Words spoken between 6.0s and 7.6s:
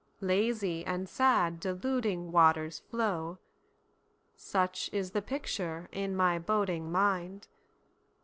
my boding mind!